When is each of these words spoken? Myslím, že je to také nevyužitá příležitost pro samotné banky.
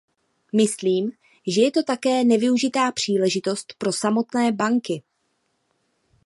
Myslím, 0.53 1.11
že 1.47 1.61
je 1.61 1.71
to 1.71 1.83
také 1.83 2.23
nevyužitá 2.23 2.91
příležitost 2.91 3.73
pro 3.77 3.93
samotné 3.93 4.51
banky. 4.51 5.03